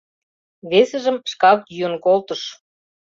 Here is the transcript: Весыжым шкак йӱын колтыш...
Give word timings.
Весыжым 0.69 1.17
шкак 1.31 1.59
йӱын 1.75 1.95
колтыш... 2.05 2.41